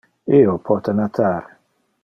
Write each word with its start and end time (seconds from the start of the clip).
Io 0.37 0.55
pote 0.69 0.95
natar. 1.01 1.55